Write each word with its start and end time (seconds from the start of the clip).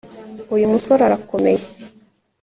Uyu 0.53 0.67
musore 0.73 1.01
arakomeye 1.05 1.63